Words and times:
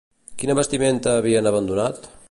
Quina 0.43 0.55
vestimenta 0.59 1.15
havien 1.19 1.51
abandonat? 1.51 2.11